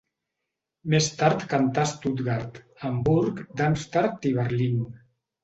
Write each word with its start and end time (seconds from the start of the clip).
Més 0.93 1.09
tard 1.19 1.43
cantà 1.51 1.83
a 1.83 1.89
Stuttgart, 1.91 2.57
Hamburg, 2.89 3.45
Darmstadt 3.61 4.27
i 4.33 4.35
Berlín. 4.41 4.83